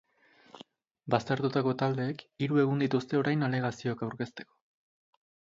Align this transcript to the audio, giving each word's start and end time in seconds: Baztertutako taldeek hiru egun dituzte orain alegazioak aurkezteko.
Baztertutako 1.15 1.75
taldeek 1.83 2.25
hiru 2.45 2.63
egun 2.63 2.83
dituzte 2.85 3.21
orain 3.21 3.49
alegazioak 3.49 4.03
aurkezteko. 4.09 4.59